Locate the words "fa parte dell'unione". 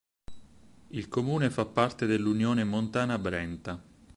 1.51-2.63